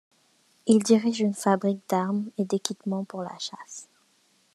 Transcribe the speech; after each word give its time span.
Il 0.65 0.79
dirige 0.81 1.19
une 1.19 1.35
fabrique 1.35 1.83
d’arme 1.87 2.31
et 2.39 2.43
d’équipement 2.43 3.03
pour 3.03 3.21
la 3.21 3.37
chasse. 3.37 3.87